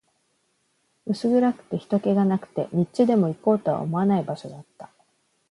[1.05, 4.89] 薄暗くて、人気がなくて、日中でも行こうとは思わない場所だった